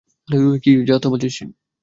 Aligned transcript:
কী 0.63 0.71
যা-তা 0.87 1.07
বলছিস? 1.11 1.35